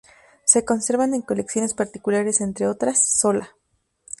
Se 0.45 0.65
conservan 0.65 1.13
en 1.13 1.21
colecciones 1.21 1.75
particulares, 1.75 2.41
entre 2.41 2.65
otras, 2.67 2.99
“"¡Sola! 3.07 3.55